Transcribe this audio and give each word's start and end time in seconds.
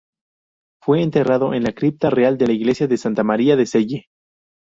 Fue 0.83 1.03
enterrado 1.03 1.53
en 1.53 1.61
la 1.61 1.73
cripta 1.73 2.09
real 2.09 2.35
en 2.39 2.47
la 2.47 2.53
Iglesia 2.53 2.87
de 2.87 2.97
Santa 2.97 3.23
María 3.23 3.55
de 3.55 3.67
Celle. 3.67 4.05